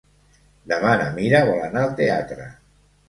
[0.71, 2.49] Demà na Mira vol anar al teatre.